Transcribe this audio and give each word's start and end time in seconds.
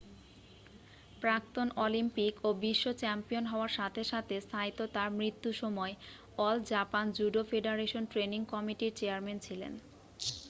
প্রাক্তন 1.21 1.67
অলিম্পিক 1.77 2.33
ও 2.43 2.49
বিশ্ব 2.61 2.85
চ্যাম্পিয়ন 3.01 3.45
হওয়ার 3.51 3.71
সাথে 3.77 4.01
সাথে 4.11 4.35
সাইতো 4.49 4.83
তাঁর 4.95 5.09
মৃত্যু 5.19 5.49
সময় 5.61 5.93
all 6.39 6.57
Japan 6.71 7.05
judo 7.17 7.41
federation 7.49 8.03
training 8.11 8.41
কমিটি'র 8.53 8.97
চেয়ারম্যান 8.99 9.37
ছিলেন 9.47 9.73